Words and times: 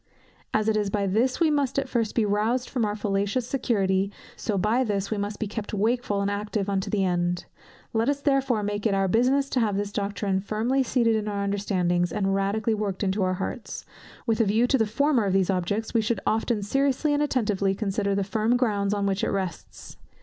As 0.51 0.67
it 0.67 0.75
is 0.75 0.89
by 0.89 1.05
this 1.05 1.39
we 1.39 1.51
must 1.51 1.77
at 1.77 1.87
first 1.87 2.15
be 2.15 2.25
rouzed 2.25 2.67
from 2.71 2.85
our 2.85 2.95
fallacious 2.95 3.47
security, 3.47 4.11
so 4.35 4.57
by 4.57 4.83
this 4.83 5.11
we 5.11 5.17
must 5.19 5.37
be 5.39 5.45
kept 5.47 5.75
wakeful 5.75 6.21
and 6.21 6.31
active 6.31 6.67
unto 6.71 6.89
the 6.89 7.03
end. 7.05 7.45
Let 7.93 8.09
us 8.09 8.19
therefore 8.19 8.63
make 8.63 8.87
it 8.87 8.95
our 8.95 9.07
business 9.07 9.47
to 9.51 9.59
have 9.59 9.77
this 9.77 9.91
doctrine 9.91 10.39
firmly 10.41 10.81
seated 10.81 11.15
in 11.15 11.27
our 11.27 11.43
understandings, 11.43 12.11
and 12.11 12.33
radically 12.33 12.73
worked 12.73 13.03
into 13.03 13.21
our 13.21 13.35
hearts. 13.35 13.85
With 14.25 14.41
a 14.41 14.45
view 14.45 14.65
to 14.65 14.77
the 14.79 14.87
former 14.87 15.25
of 15.25 15.33
these 15.33 15.51
objects, 15.51 15.93
we 15.93 16.01
should 16.01 16.19
often 16.25 16.63
seriously 16.63 17.13
and 17.13 17.21
attentively 17.21 17.75
consider 17.75 18.15
the 18.15 18.23
firm 18.23 18.57
grounds 18.57 18.95
on 18.95 19.05
which 19.05 19.23
it 19.23 19.29
rests. 19.29 19.97